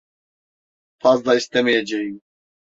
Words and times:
Fazla 0.99 1.35
istemeyeceğim. 1.35 2.21